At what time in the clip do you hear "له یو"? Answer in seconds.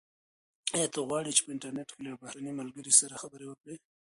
2.03-2.21